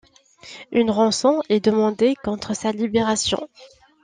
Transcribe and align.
Une 0.71 0.89
rançon 0.89 1.43
est 1.49 1.63
demandée 1.63 2.15
contre 2.23 2.55
sa 2.55 2.71
libération. 2.71 3.47